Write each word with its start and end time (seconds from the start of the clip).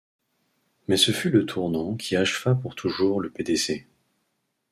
Mais 0.87 0.97
ce 0.97 1.11
fut 1.11 1.29
le 1.29 1.45
tournant 1.45 1.93
qui 1.95 2.15
acheva 2.15 2.55
pour 2.55 2.73
toujours 2.73 3.21
le 3.21 3.29
Pdc. 3.29 3.85